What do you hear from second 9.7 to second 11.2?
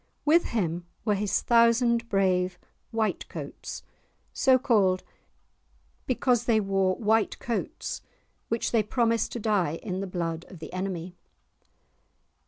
in the blood of the enemy.